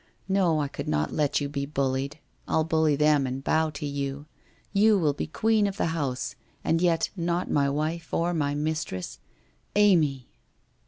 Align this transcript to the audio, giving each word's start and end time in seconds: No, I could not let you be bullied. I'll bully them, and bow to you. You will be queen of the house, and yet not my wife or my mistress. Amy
No, 0.27 0.59
I 0.59 0.67
could 0.67 0.87
not 0.87 1.13
let 1.13 1.39
you 1.39 1.47
be 1.47 1.67
bullied. 1.67 2.17
I'll 2.47 2.63
bully 2.63 2.95
them, 2.95 3.27
and 3.27 3.43
bow 3.43 3.69
to 3.69 3.85
you. 3.85 4.25
You 4.73 4.97
will 4.97 5.13
be 5.13 5.27
queen 5.27 5.67
of 5.67 5.77
the 5.77 5.85
house, 5.93 6.33
and 6.63 6.81
yet 6.81 7.11
not 7.15 7.51
my 7.51 7.69
wife 7.69 8.11
or 8.11 8.33
my 8.33 8.55
mistress. 8.55 9.19
Amy 9.75 10.27